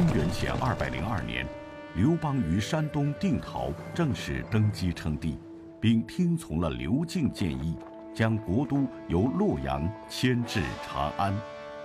[0.00, 1.46] 公元前二百零二年，
[1.94, 5.38] 刘邦于山东定陶正式登基称帝，
[5.78, 7.76] 并听从了刘敬建议，
[8.14, 11.34] 将国都由洛阳迁至长安，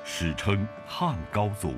[0.05, 1.73] 史称汉高祖。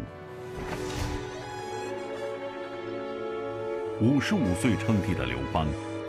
[3.99, 5.65] 五十五岁称帝的刘邦，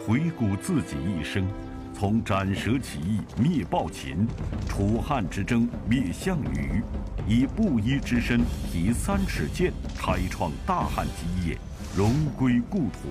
[0.06, 1.48] 回顾自己一生，
[1.94, 4.28] 从斩蛇起义灭暴秦，
[4.68, 6.82] 楚汉之争灭项羽。
[7.28, 8.40] 以布衣之身
[8.72, 11.58] 提三尺剑，开创大汉基业，
[11.94, 13.10] 荣归故土。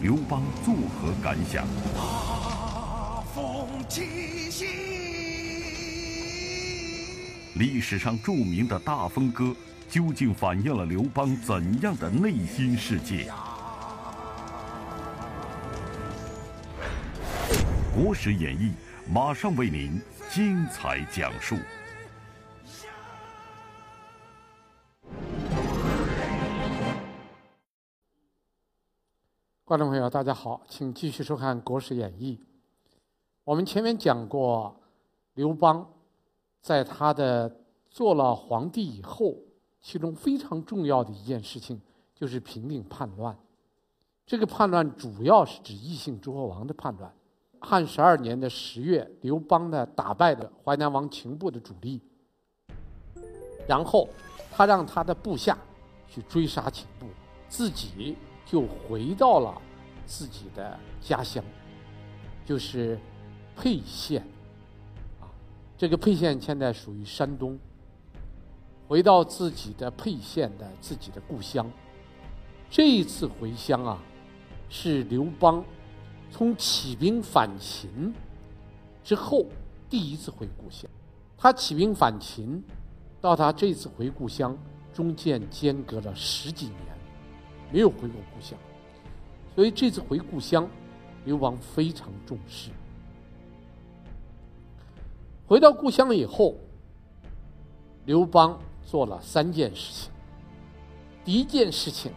[0.00, 1.66] 刘邦作何感想？
[1.94, 4.64] 大风起兮。
[7.56, 9.54] 历史上著名的大风歌，
[9.90, 13.30] 究竟反映了刘邦怎样的内心世界？
[17.94, 18.72] 国史演义，
[19.06, 21.58] 马上为您精彩讲述。
[29.72, 32.36] 观众朋友，大家好，请继续收看《国史演义》。
[33.42, 34.76] 我们前面讲过，
[35.32, 35.90] 刘邦
[36.60, 37.50] 在他的
[37.88, 39.34] 做了皇帝以后，
[39.80, 41.80] 其中非常重要的一件事情
[42.14, 43.34] 就是平定叛乱。
[44.26, 47.10] 这个叛乱主要是指异姓诸侯王的叛乱。
[47.58, 51.98] 汉十二年的十月，刘邦呢打败了淮南王秦布的主力，
[53.66, 54.06] 然后
[54.50, 55.56] 他让他的部下
[56.06, 57.06] 去追杀秦布，
[57.48, 58.18] 自己。
[58.44, 59.60] 就回到了
[60.06, 61.42] 自己的家乡，
[62.44, 62.98] 就是
[63.56, 64.26] 沛县，
[65.20, 65.30] 啊，
[65.76, 67.58] 这个沛县现在属于山东。
[68.88, 71.70] 回到自己的沛县的自己的故乡，
[72.68, 73.98] 这一次回乡啊，
[74.68, 75.64] 是刘邦
[76.30, 78.12] 从起兵反秦
[79.02, 79.46] 之后
[79.88, 80.90] 第一次回故乡。
[81.38, 82.62] 他起兵反秦，
[83.20, 84.56] 到他这次回故乡，
[84.92, 86.76] 中间间隔了十几年。
[87.72, 88.58] 没有回过故乡，
[89.54, 90.68] 所以这次回故乡，
[91.24, 92.70] 刘邦非常重视。
[95.46, 96.54] 回到故乡以后，
[98.04, 100.12] 刘邦做了三件事情。
[101.24, 102.12] 第一件事情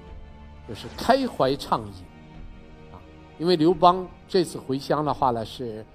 [0.68, 2.04] 就是开怀畅饮，
[2.92, 3.00] 啊，
[3.40, 5.86] 因为刘邦这次回乡的话呢，是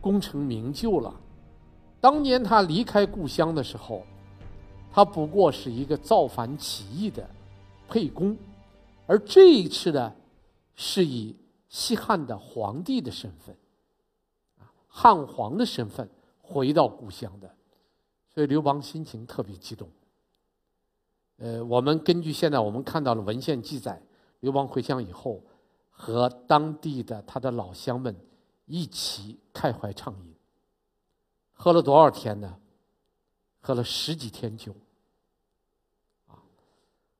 [0.00, 1.14] 功成名就了。
[2.00, 4.04] 当年他离开故乡的时候，
[4.92, 7.28] 他不过是一个造反起义的
[7.88, 8.36] 沛公。
[9.08, 10.14] 而这一次呢，
[10.74, 11.34] 是以
[11.70, 13.56] 西汉的皇帝的身份，
[14.86, 16.06] 汉皇的身份
[16.42, 17.50] 回到故乡的，
[18.28, 19.88] 所以刘邦心情特别激动。
[21.38, 24.02] 呃，我们根据现在我们看到的文献记载，
[24.40, 25.42] 刘邦回乡以后，
[25.88, 28.14] 和当地的他的老乡们
[28.66, 30.34] 一起开怀畅饮，
[31.54, 32.58] 喝了多少天呢？
[33.60, 34.74] 喝了十几天酒。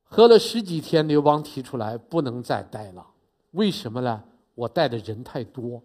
[0.09, 3.07] 喝了十几天，刘邦提出来不能再待了。
[3.53, 4.25] 为什么呢？
[4.55, 5.81] 我带的人太多，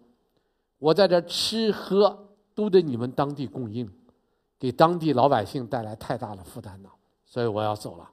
[0.78, 3.88] 我在这吃喝都得你们当地供应，
[4.58, 6.90] 给当地老百姓带来太大的负担了，
[7.24, 8.10] 所以我要走了。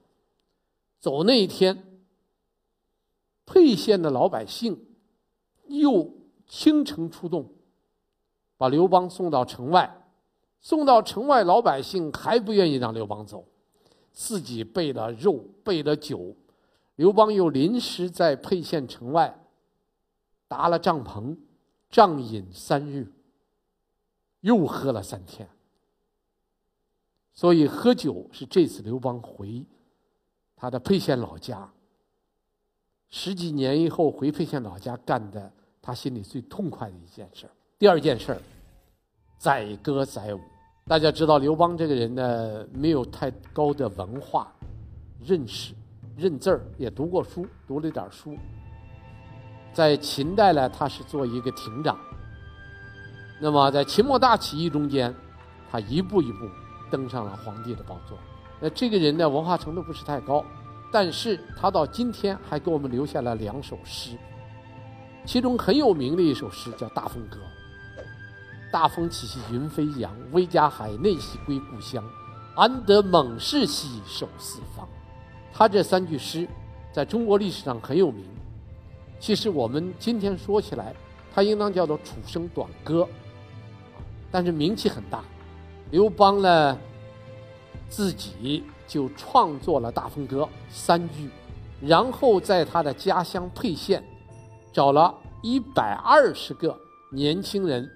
[1.00, 1.82] 走那一天，
[3.44, 4.78] 沛县的老百姓
[5.66, 6.08] 又
[6.46, 7.48] 倾城出动，
[8.56, 9.98] 把刘邦送到城外。
[10.60, 13.44] 送到城外，老百姓还不愿意让刘邦走。
[14.12, 16.36] 自己备了肉，备了酒，
[16.96, 19.42] 刘邦又临时在沛县城外
[20.46, 21.36] 搭了帐篷，
[21.90, 23.10] 畅饮三日，
[24.40, 25.48] 又喝了三天。
[27.32, 29.64] 所以喝酒是这次刘邦回
[30.54, 31.72] 他的沛县老家
[33.08, 35.50] 十几年以后回沛县老家干的，
[35.80, 37.48] 他心里最痛快的一件事。
[37.78, 38.38] 第二件事，
[39.38, 40.40] 载歌载舞。
[40.88, 44.52] 大家知道刘邦这个人呢，没有太高的文化
[45.24, 45.72] 认识，
[46.16, 48.36] 认字儿也读过书，读了点书。
[49.72, 51.96] 在秦代呢，他是做一个亭长。
[53.40, 55.14] 那么在秦末大起义中间，
[55.70, 56.48] 他一步一步
[56.90, 58.18] 登上了皇帝的宝座。
[58.60, 60.44] 那这个人呢，文化程度不是太高，
[60.92, 64.16] 但是他到今天还给我们留下了两首诗，
[65.24, 67.36] 其中很有名的一首诗叫《大风歌》。
[68.72, 72.02] 大风起兮云飞扬，威加海内兮归故乡，
[72.56, 74.88] 安得猛士兮守四方。
[75.52, 76.48] 他这三句诗
[76.90, 78.24] 在中国历史上很有名。
[79.20, 80.94] 其实我们今天说起来，
[81.34, 83.06] 他应当叫做楚声短歌，
[84.30, 85.22] 但是名气很大。
[85.90, 86.78] 刘邦呢，
[87.90, 91.28] 自己就创作了《大风歌》三句，
[91.82, 94.02] 然后在他的家乡沛县
[94.72, 96.74] 找了一百二十个
[97.10, 97.86] 年轻人。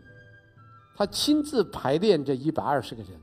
[0.97, 3.21] 他亲自排练这一百二十个人。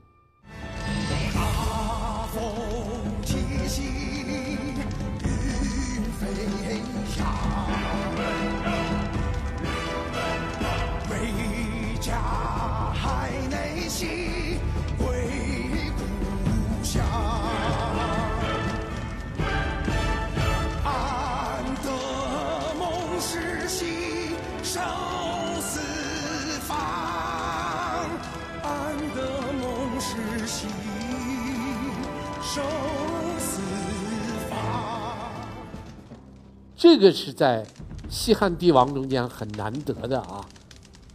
[36.76, 37.66] 这个是在
[38.10, 40.46] 西汉帝王中间很难得的啊，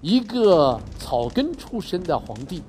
[0.02, 2.64] 一个草根出身的皇帝，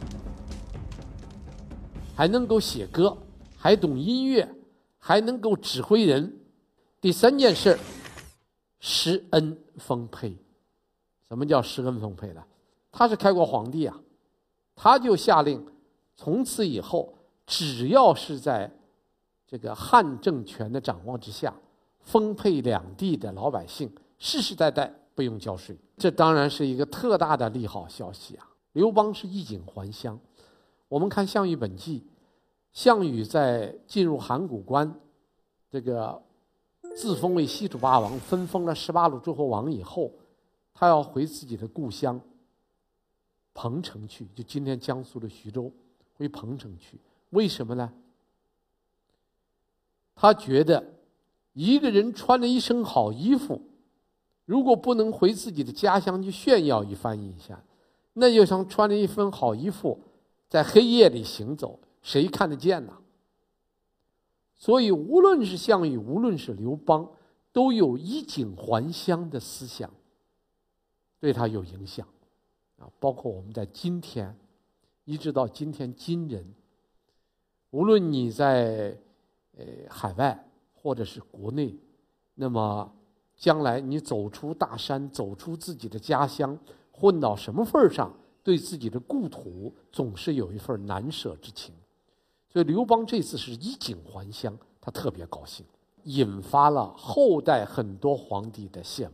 [2.14, 3.16] 还能够写歌，
[3.56, 4.48] 还懂音乐，
[4.98, 6.38] 还能够指挥人。
[7.00, 7.78] 第三件事，
[8.78, 10.36] 施恩丰沛。
[11.28, 12.42] 什么叫施恩丰沛呢？
[12.92, 13.98] 他是开国皇帝啊，
[14.76, 15.66] 他就下令，
[16.14, 17.14] 从此以后，
[17.50, 18.70] 只要是在
[19.44, 21.52] 这个汉政权的掌握之下。
[22.02, 28.50] 丰沛两地的老百姓世世代代不用交税，这当然是一个特大的利好消息啊！
[28.72, 30.18] 刘邦是衣锦还乡。
[30.88, 32.00] 我们看《项羽本纪》，
[32.72, 34.92] 项羽在进入函谷关，
[35.70, 36.20] 这个
[36.96, 40.10] 自封为西楚霸王，分封了十八路诸侯王以后，
[40.72, 42.18] 他要回自己的故乡
[43.52, 45.70] 彭城去，就今天江苏的徐州，
[46.16, 46.98] 回彭城去。
[47.30, 47.92] 为什么呢？
[50.14, 50.94] 他觉得。
[51.52, 53.60] 一个人穿了一身好衣服，
[54.44, 57.60] 如果不能回自己的家乡去炫耀一番一下，
[58.12, 60.00] 那就像穿了一身好衣服，
[60.48, 62.96] 在黑夜里行走，谁看得见呢？
[64.56, 67.10] 所以，无论是项羽，无论是刘邦，
[67.52, 69.92] 都有衣锦还乡的思想，
[71.18, 72.06] 对他有影响
[72.78, 72.88] 啊。
[73.00, 74.38] 包括我们在今天，
[75.04, 76.54] 一直到今天，今人，
[77.70, 78.96] 无论你在
[79.56, 80.46] 呃海外。
[80.82, 81.76] 或者是国内，
[82.34, 82.90] 那么
[83.36, 86.58] 将来你走出大山，走出自己的家乡，
[86.90, 88.10] 混到什么份儿上，
[88.42, 91.74] 对自己的故土总是有一份难舍之情。
[92.48, 95.66] 所以刘邦这次是衣锦还乡，他特别高兴，
[96.04, 99.12] 引发了后代很多皇帝的羡慕。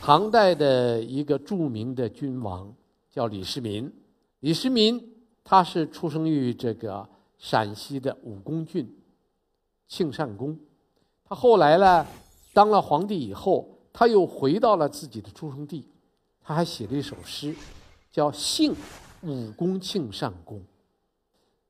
[0.00, 2.74] 唐代的一个著名的君王
[3.10, 3.92] 叫李世民，
[4.40, 4.98] 李世民
[5.44, 7.06] 他是出生于这个
[7.38, 8.96] 陕西的武功郡
[9.86, 10.58] 庆善宫。
[11.24, 12.06] 他后来呢，
[12.52, 15.88] 当了皇帝以后，他又回到了自己的出生地，
[16.40, 17.54] 他还写了一首诗，
[18.10, 18.74] 叫《幸
[19.22, 20.58] 武功庆善宫》。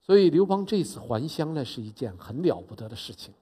[0.03, 3.35] 所以刘邦这次还乡呢，是一件很了不得的事情，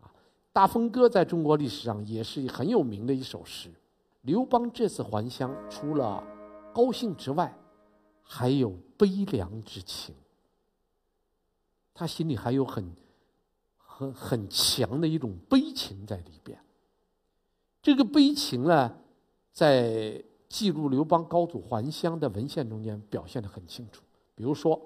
[0.00, 0.06] 啊，
[0.52, 3.70] 《大风歌》在中国历史上也是很有名的一首诗。
[4.22, 6.22] 刘邦这次还乡，除了
[6.74, 7.56] 高兴之外，
[8.22, 10.14] 还有悲凉之情，
[11.94, 12.92] 他心里还有很。
[14.00, 16.58] 很很强的一种悲情在里边。
[17.82, 18.96] 这个悲情呢，
[19.52, 24.02] 在记录刘邦高祖还乡的文献中间表现的很清楚。
[24.34, 24.80] 比如说，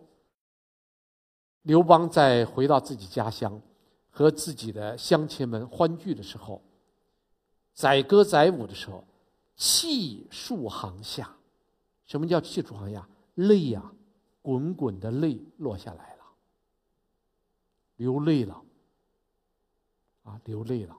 [1.62, 3.62] 刘邦在回到自己家乡，
[4.10, 6.60] 和自己的乡亲们欢聚的时候，
[7.72, 9.04] 载歌载舞的时候，
[9.56, 11.32] 泣数行下。
[12.04, 13.08] 什么叫泣数行下？
[13.36, 13.92] 泪呀，
[14.42, 16.13] 滚滚的泪落下来，
[17.96, 18.62] 流泪了。
[20.24, 20.96] 啊，流泪了。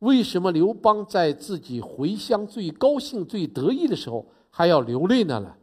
[0.00, 5.56] 为什么刘邦在自己回乡最高兴、最得意的时候还要流泪呢？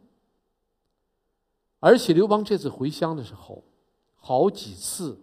[1.78, 3.62] 而且刘邦这次回乡的时候，
[4.14, 5.22] 好几次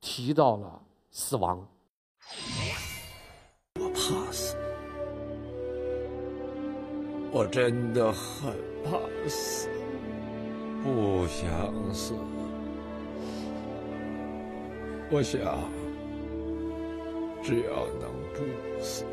[0.00, 1.68] 提到了死亡。
[3.80, 4.56] 我怕死，
[7.32, 8.98] 我真的很怕
[9.28, 9.68] 死，
[10.82, 12.14] 不想死，
[15.14, 15.40] 我想。
[17.40, 19.04] 只要能不死，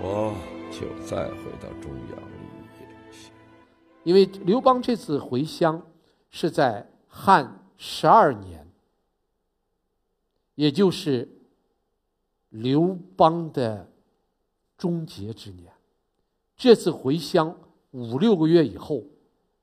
[0.00, 0.32] 我
[0.70, 2.46] 就再回到中央绿
[2.78, 3.32] 叶县。
[4.04, 5.84] 因为刘邦这次回乡
[6.30, 8.64] 是在汉十二年，
[10.54, 11.28] 也就是
[12.50, 13.90] 刘邦的
[14.78, 15.72] 终结之年。
[16.54, 17.58] 这次回乡
[17.90, 19.02] 五六个月以后，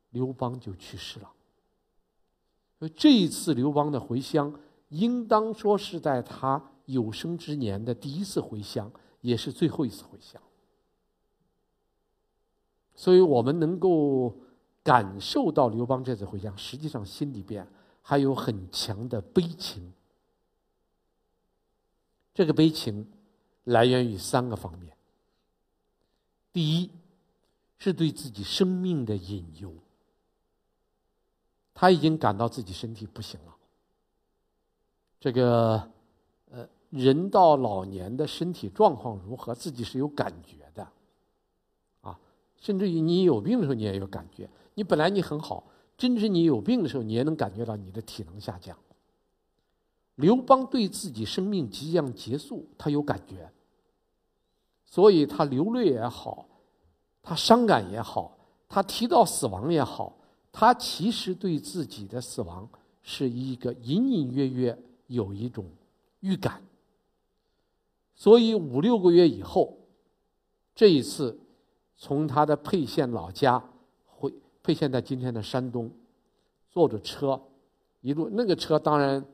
[0.10, 1.32] 刘邦就去世了。
[2.90, 4.54] 这一次刘邦的回乡。
[4.90, 10.40] 应当说是在他有生之年的第一次回乡，也是最后一次回乡。
[12.94, 14.38] 所以我们能够
[14.84, 17.68] 感受到刘邦这次回乡，实际上心里边
[18.04, 19.92] 还有很强的悲情。
[22.36, 23.08] 这个悲情
[23.64, 24.96] 来源于三个方面：
[26.52, 26.92] 第一，
[27.80, 29.74] 是对自己生命的隐忧，
[31.74, 33.56] 他已经感到自己身体不行了。
[35.20, 35.90] 这个，
[36.52, 40.88] 呃，人到老年的身体状况如何，自己是有感觉的，
[42.02, 42.20] 啊，
[42.58, 44.50] 甚至于你有病的时候，你也有感觉。
[44.76, 45.64] 你本来你很好，
[45.98, 48.78] 真是你有病的时候，你也能感觉到你的体能下降。
[50.16, 53.52] 刘邦对自己生命即将结束，他有感觉，
[54.86, 56.46] 所以他流泪也好，
[57.24, 58.38] 他伤感也好，
[58.68, 60.16] 他提到死亡也好，
[60.54, 62.70] 他其实对自己的死亡
[63.02, 65.66] 是一个隐隐约约有一种
[66.22, 66.62] 预感。
[68.16, 69.78] 所以五六个月以后，
[70.74, 71.38] 这一次
[71.98, 73.62] 从他的沛县老家
[74.06, 75.92] 回沛县，在今天的山东，
[76.70, 77.42] 坐着车
[78.00, 79.26] 一路，那个车当然。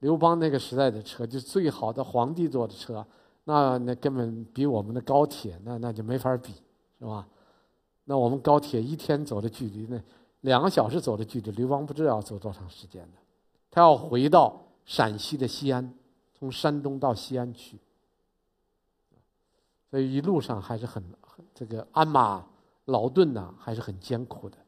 [0.00, 3.06] 刘邦那个时代的车，就最好的皇帝坐的车，
[3.44, 6.54] 那那根本比我们的高铁那那就没法比，
[6.98, 7.24] 是吧？
[8.06, 9.96] 那我们高铁一天走的距离，那
[10.42, 13.18] 两个小时走的距离，刘邦不知道要走多长时间的。
[13.70, 15.92] 他要回到陕西的西安，
[16.38, 17.80] 从山东到西安去，
[19.90, 21.02] 所以一路上还是很
[21.52, 22.46] 这个鞍马
[22.84, 24.58] 劳顿呐，还是很艰苦的。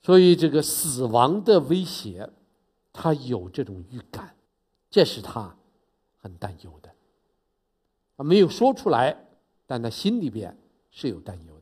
[0.00, 2.30] 所以这个死亡的威胁。
[2.98, 4.34] 他有这种预感，
[4.88, 5.54] 这是他
[6.16, 6.90] 很担忧的。
[8.16, 9.14] 他没有说出来，
[9.66, 10.56] 但他心里边
[10.90, 11.55] 是有担忧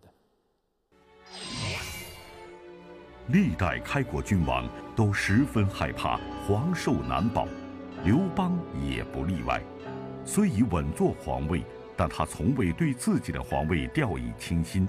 [3.28, 7.48] 历代开国君王都十分害怕皇寿难保，
[8.04, 8.52] 刘邦
[8.86, 9.62] 也不例外。
[10.26, 11.64] 虽已稳坐皇位，
[11.96, 14.86] 但他从未对自己的皇位掉以轻心。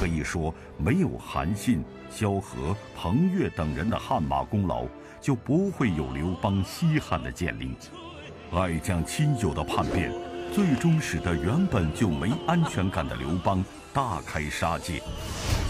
[0.00, 4.84] 可以说，没有韩信、萧何、彭越等人的汗马功劳。
[5.20, 7.76] 就不会有刘邦西汉的建立，
[8.52, 10.12] 爱将亲友的叛变，
[10.52, 15.02] 最终使得原本就没安全感的刘邦大开杀戒。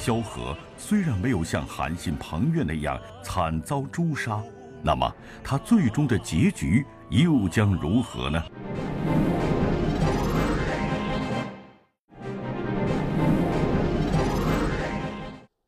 [0.09, 4.43] 萧何虽然没有像韩信、彭越那样惨遭诛杀，
[4.83, 8.43] 那么他最终的结局又将如何呢？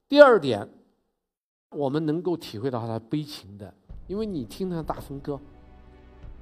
[0.09, 0.67] 第二点。
[1.77, 3.75] 我们能够体会到他悲情的，
[4.07, 5.35] 因为你听他《大风歌》，“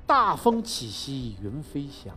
[0.07, 2.17] 大风起兮云飞翔，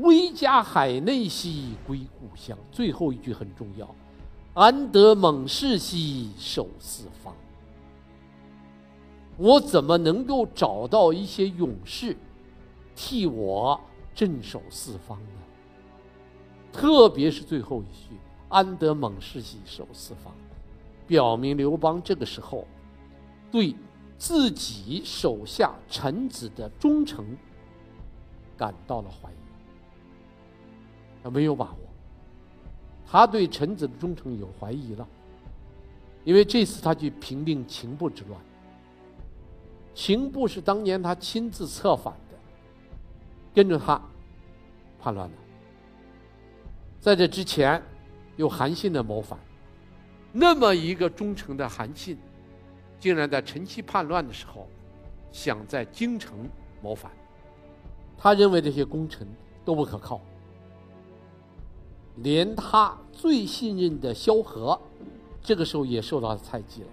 [0.00, 3.88] 威加海内兮归故乡。”最后一句很重要
[4.54, 7.34] ，“安得猛士兮守四方。”
[9.38, 12.16] 我怎么能够找到一些勇士，
[12.94, 13.80] 替我
[14.14, 15.40] 镇守四方呢？
[16.72, 18.16] 特别是最后一句
[18.48, 20.32] ，“安得猛士兮守四方。”
[21.08, 22.64] 表明刘邦这个时候
[23.50, 23.74] 对
[24.16, 27.36] 自己手下臣子的忠诚
[28.56, 29.34] 感到了怀疑，
[31.24, 31.79] 他没有把握，
[33.10, 35.08] 他对臣子的忠诚有怀疑了，
[36.22, 38.40] 因为这次他去平定秦部之乱，
[39.92, 42.38] 秦部是当年他亲自策反的，
[43.52, 44.00] 跟着他
[45.00, 45.36] 叛乱的，
[47.00, 47.82] 在这之前
[48.36, 49.36] 有韩信的谋反。
[50.32, 52.16] 那么一个忠诚的韩信，
[53.00, 54.68] 竟然在陈豨叛乱的时候，
[55.32, 56.48] 想在京城
[56.80, 57.10] 谋反。
[58.16, 59.26] 他认为这些功臣
[59.64, 60.20] 都不可靠，
[62.16, 64.80] 连他最信任的萧何，
[65.42, 66.88] 这个时候也受到猜忌了。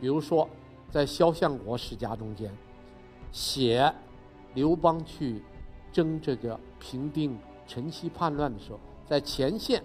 [0.00, 0.48] 比如说，
[0.90, 2.52] 在萧相国世家中间，
[3.32, 3.92] 写
[4.54, 5.42] 刘邦去
[5.92, 9.82] 征这个平定陈豨叛乱的时候，在前线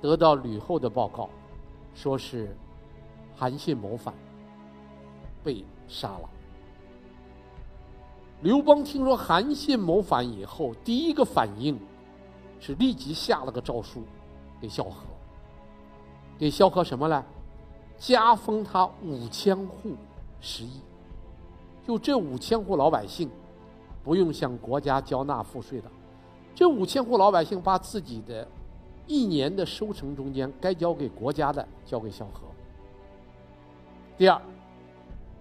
[0.00, 1.30] 得到吕后的报告。
[1.94, 2.54] 说是
[3.34, 4.12] 韩信谋反，
[5.42, 6.28] 被杀了。
[8.42, 11.78] 刘邦听说韩信谋反以后，第一个反应
[12.60, 14.02] 是立即下了个诏书
[14.60, 15.06] 给萧何，
[16.38, 17.24] 给萧何什么呢？
[17.98, 19.94] 加封他五千户
[20.40, 20.80] 食邑，
[21.86, 23.30] 就这五千户老百姓
[24.04, 25.90] 不用向国家交纳赋税的，
[26.54, 28.46] 这五千户老百姓把自己的。
[29.08, 32.40] 一年的收成中间，该交给国家的交给萧何。
[34.18, 34.42] 第二，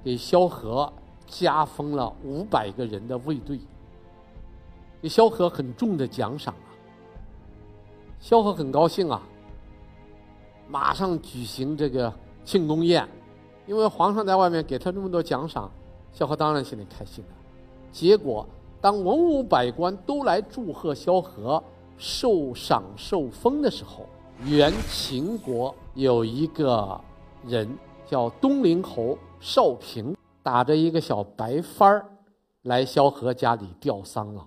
[0.03, 0.93] 给萧何
[1.25, 3.59] 加封了五百个人的卫队，
[5.01, 6.53] 给萧何很重的奖赏。
[8.19, 9.21] 萧何很高兴啊，
[10.67, 13.07] 马上举行这个庆功宴，
[13.67, 15.71] 因为皇上在外面给他那么多奖赏，
[16.11, 17.31] 萧何当然心里开心了。
[17.91, 18.47] 结果，
[18.81, 21.63] 当文武百官都来祝贺萧何。
[21.97, 24.05] 受赏受封的时候，
[24.43, 26.99] 原秦国有一个
[27.45, 27.65] 人
[28.05, 32.05] 叫东陵侯少平，打着一个小白幡儿
[32.63, 34.45] 来萧何家里吊丧了，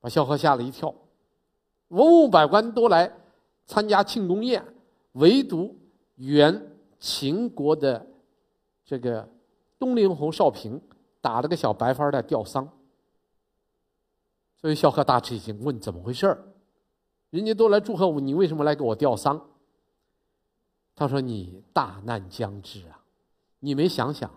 [0.00, 0.94] 把萧何吓了一跳。
[1.92, 3.12] 文武百官都来
[3.66, 4.64] 参加庆功宴，
[5.12, 5.78] 唯独
[6.14, 8.06] 原秦国的
[8.82, 9.28] 这个
[9.78, 10.80] 东陵侯少平
[11.20, 12.66] 打了个小白幡的吊丧。
[14.56, 16.42] 所以萧何大吃一惊，问怎么回事儿？
[17.28, 19.48] 人家都来祝贺我，你为什么来给我吊丧？
[20.94, 23.00] 他说：“你大难将至啊，
[23.58, 24.30] 你没想想，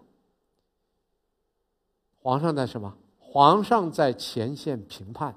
[2.22, 2.98] 皇上在什么？
[3.20, 5.36] 皇上在前线平叛。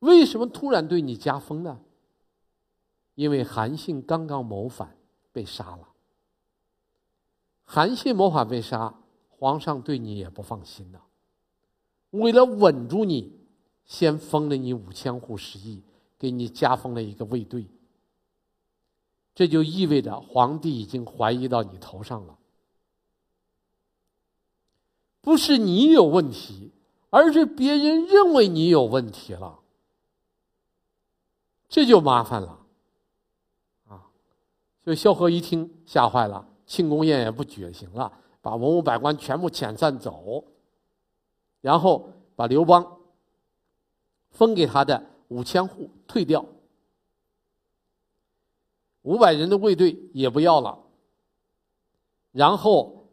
[0.00, 1.80] 为什么突然对你加封呢？
[3.14, 4.96] 因为韩信刚刚谋反
[5.32, 5.88] 被杀了。
[7.64, 8.94] 韩信谋反被杀，
[9.28, 11.02] 皇上对你也不放心了。
[12.10, 13.32] 为了稳住你，
[13.84, 15.82] 先封了你五千户食邑，
[16.18, 17.66] 给你加封了一个卫队。”
[19.34, 22.38] 这就意味着皇帝已经怀疑到你头上了，
[25.20, 26.72] 不是你有问题，
[27.10, 29.60] 而是别人认为你有问题了，
[31.68, 32.60] 这就麻烦了，
[33.88, 34.06] 啊！
[34.84, 40.44] 所以萧何一听吓坏了，庆功宴也不举行了，把文武百官全部遣散走，
[41.60, 42.98] 然后把刘邦
[44.30, 46.44] 分给他的五千户退掉。
[49.02, 50.78] 五百人的卫队也不要了，
[52.32, 53.08] 然后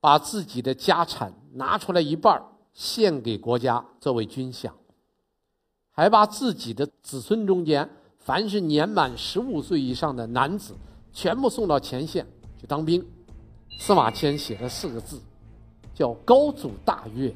[0.00, 4.70] 把自己的家产拿出来一半献给国家作为军饷，
[5.96, 7.88] 还把自己的子孙中间
[8.18, 10.74] 凡是年满十五岁以上的男子
[11.10, 12.26] 全部送到前线
[12.60, 13.02] 去当兵。
[13.78, 15.18] 司马迁写了四个字，
[15.94, 17.34] 叫“高祖大悦”。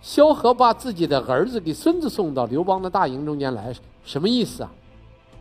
[0.00, 3.74] 萧何把自己的儿子给孙子送到刘邦的大营中间来，
[4.04, 4.72] 什么意思啊？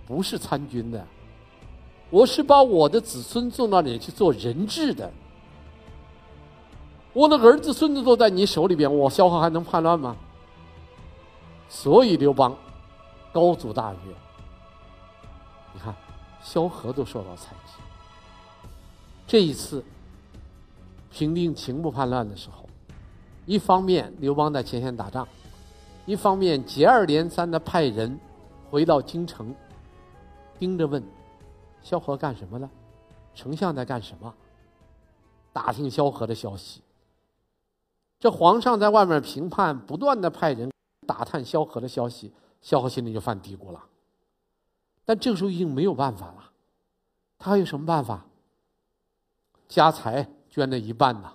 [0.07, 1.05] 不是参军的，
[2.09, 5.11] 我是把我的子孙送到你去做人质的。
[7.13, 10.15] 我的儿子孙子都在你手里边，我萧何还能叛乱吗？
[11.73, 12.55] 所以刘邦
[13.33, 13.99] 高祖大悦。
[15.73, 15.93] 你看，
[16.39, 17.81] 萧何都受到猜忌。
[19.25, 19.83] 这一次
[21.09, 22.69] 平定秦部叛乱的时候，
[23.47, 25.27] 一方面刘邦在前线打仗，
[26.05, 28.19] 一方面接二连三的派人
[28.69, 29.53] 回到京城。
[30.59, 31.03] 盯着问
[31.81, 32.69] ：“萧何干什么了？
[33.33, 34.31] 丞相在干什么？”
[35.51, 36.81] 打听萧何的消息。
[38.19, 40.71] 这皇上在外面平叛，不断的派人
[41.03, 43.83] 打探萧何的消息，萧何心里就犯嘀咕了。
[45.05, 46.51] 但这个时候已经没有办法了，
[47.37, 48.25] 他还有什么办法？
[49.67, 51.33] 家财捐了一半呐，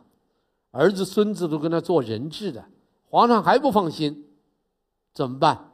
[0.70, 2.64] 儿子孙子都跟他做人质的，
[3.10, 4.26] 皇上还不放心，
[5.12, 5.72] 怎么办？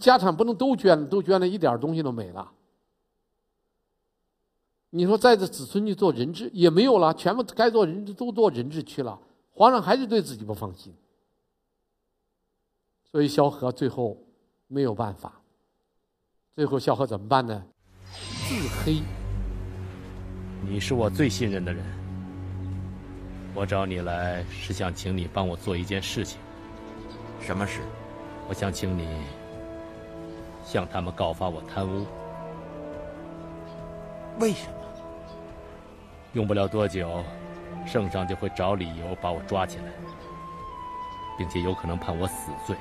[0.00, 2.52] 家产不能都捐，都捐了一点东西都没了。
[4.90, 9.18] 你说带着子孙去做人质也没有了，全部该做人质都做人质去了。
[9.52, 10.94] 皇上还是对自己不放心，
[13.10, 14.16] 所以萧何最后
[14.66, 15.32] 没有办法。
[16.54, 17.64] 最后萧何怎么办呢？
[18.46, 19.02] 自黑。
[20.62, 21.84] 你是我最信任的人，
[23.54, 26.38] 我找你来是想请你帮我做一件事情。
[27.40, 27.80] 什么事？
[28.48, 29.08] 我想请你。
[30.64, 32.04] 向他们告发我贪污，
[34.38, 34.74] 为什么？
[36.34, 37.24] 用不了多久，
[37.86, 39.84] 圣上就会找理由把我抓起来，
[41.38, 42.76] 并且有可能判我死罪。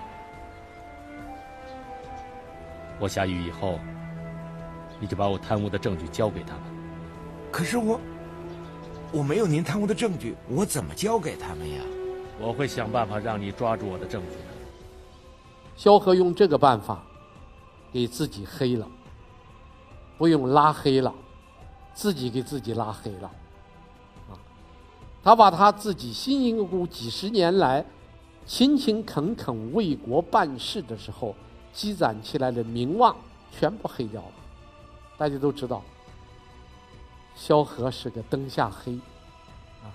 [2.99, 3.79] 我下狱以后，
[4.99, 6.63] 你就把我贪污的证据交给他们。
[7.51, 7.99] 可是我，
[9.11, 11.81] 我没有您贪污的证据，我怎么交给他们呀？
[12.39, 14.43] 我会想办法让你抓住我的证据的。
[15.75, 17.03] 萧何用这个办法。
[17.89, 18.85] 给自己黑了，
[20.17, 21.11] 不用拉黑了，
[21.93, 23.31] 自己给自己拉黑了，
[24.29, 24.35] 啊，
[25.23, 27.83] 他把他自己辛辛苦苦几十年来
[28.45, 31.33] 勤勤恳恳为国办事的时候
[31.77, 33.15] 积攒起来的名望
[33.51, 34.31] 全部黑掉了。
[35.15, 35.83] 大家都知道，
[37.35, 38.93] 萧何是个灯下黑，
[39.83, 39.93] 啊，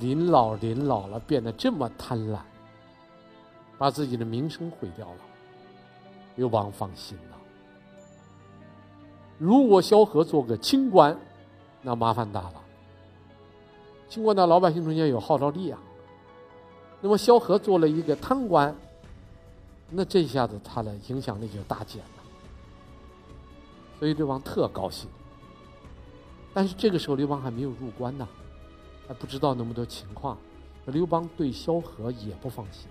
[0.00, 2.40] 临老临老了变得这么贪婪，
[3.78, 5.18] 把自己的名声毁掉了。
[6.34, 7.36] 刘邦放心了。
[9.38, 11.16] 如果萧何做个清官，
[11.82, 12.54] 那麻烦大了。
[14.08, 15.78] 清官在老百姓中间有号召力啊。
[17.00, 18.74] 那么萧何做了一个贪官，
[19.90, 22.22] 那这下子他的影响力就大减了。
[23.98, 25.08] 所以刘邦特高兴。
[26.54, 28.26] 但是这个时候刘邦还没有入关呢，
[29.06, 30.38] 还不知道那么多情况。
[30.86, 32.88] 刘邦对萧何也不放心。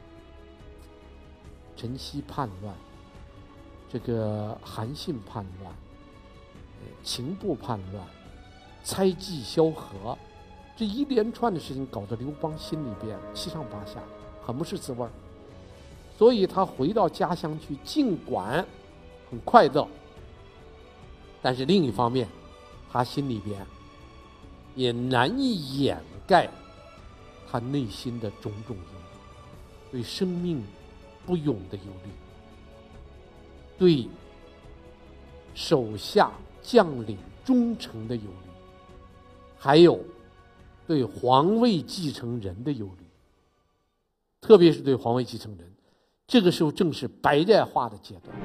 [1.75, 2.75] 陈豨叛乱。
[3.91, 5.73] 这个韩信叛乱，
[7.03, 8.05] 秦部叛乱，
[8.83, 10.15] 猜忌萧何，
[10.77, 13.99] 这一连串的事情搞得刘邦心里边七上八下，
[14.45, 15.09] 很不是滋味儿。
[16.19, 18.65] 所以他回到家乡去，尽管
[19.31, 19.87] 很快乐，
[21.41, 22.27] 但是另一方面，
[22.91, 23.65] 他心里边
[24.75, 26.49] 也难以掩盖
[27.49, 30.61] 他内心的种种忧虑，对生命
[31.25, 32.11] 不永的忧虑，
[33.77, 34.09] 对
[35.55, 36.29] 手下
[36.61, 38.51] 将领忠诚的忧虑，
[39.57, 39.97] 还有
[40.85, 43.05] 对皇位继承人的忧虑，
[44.41, 45.65] 特别是对皇位继承人，
[46.29, 48.37] 这个时候正是白热化的阶段。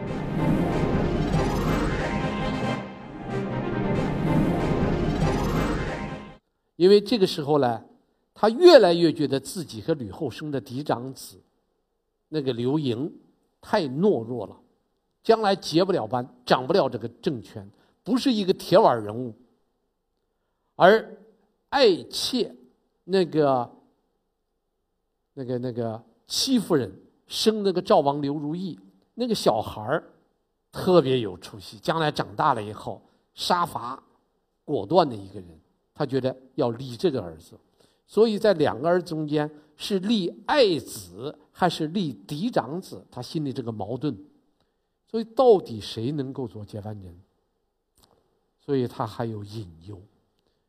[6.76, 7.84] 因为这个时候呢，
[8.32, 11.38] 他越来越觉得自己和吕后生的嫡长子，
[12.30, 13.12] 那个刘盈
[13.60, 14.56] 太懦弱了，
[15.22, 17.70] 将来接不了班，掌不了这个政权，
[18.02, 19.34] 不是一个铁腕人物。
[20.74, 21.16] 而
[21.68, 22.50] 爱妾
[23.04, 23.70] 那个
[25.34, 26.90] 那个那个戚夫人
[27.26, 28.78] 生那个赵王刘如意，
[29.14, 30.04] 那个小孩儿
[30.70, 33.00] 特别有出息，将来长大了以后
[33.34, 34.02] 杀伐
[34.64, 35.60] 果断的一个人。
[35.94, 37.56] 他觉得要立这个儿子，
[38.06, 44.16] 所以在两个儿子中间是立爱子还是立嫡长子，他心里这个矛盾。
[45.08, 47.16] 所以到底谁能够做接班人？
[48.58, 50.00] 所以他还有隐忧。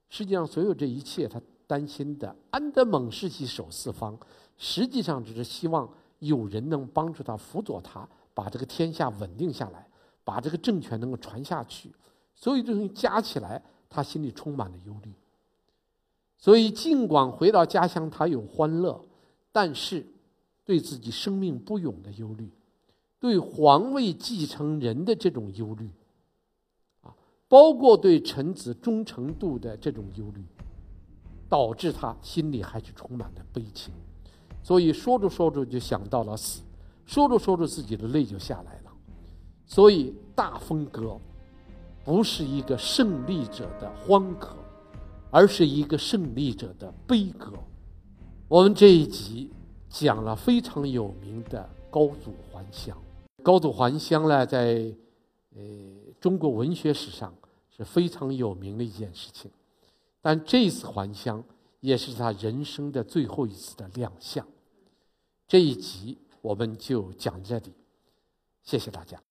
[0.09, 4.15] 实际上，所有这一切他担心的，安德猛士其守四方，
[4.57, 5.91] 实际上只是希望
[6.25, 9.87] 有人能帮助他、辅佐他，把这个天下稳定下来，
[10.23, 11.93] 把这个政权能够传下去。
[12.35, 13.61] 所以这东西加起来。
[13.87, 15.13] 他心里充满了忧虑，
[16.37, 18.99] 所以尽管回到家乡，他有欢乐，
[19.53, 20.05] 但是
[20.65, 22.51] 对自己生命不永的忧虑，
[23.21, 25.89] 对皇位继承人的这种忧虑，
[27.03, 27.15] 啊，
[27.47, 30.43] 包括对臣子忠诚度的这种忧虑，
[31.47, 33.93] 导致他心里还是充满了悲情，
[34.65, 36.63] 所以说着说着就想到了死，
[37.05, 38.91] 说着说着自己的泪就下来了，
[39.67, 41.15] 所以大风歌。
[42.03, 44.55] 不是一个胜利者的欢歌，
[45.31, 47.51] 而是一个胜利者的悲歌。
[48.47, 49.51] 我们这一集
[49.89, 52.95] 讲了非常有名的高祖还乡。
[53.43, 54.93] 高祖还乡呢，在
[55.55, 55.61] 呃
[56.19, 57.33] 中国文学史上
[57.75, 59.49] 是非常有名的一件事情。
[60.21, 61.43] 但这次还乡
[61.79, 64.45] 也是他人生的最后一次的亮相。
[65.47, 67.73] 这一集我们就讲这里，
[68.63, 69.21] 谢谢大家。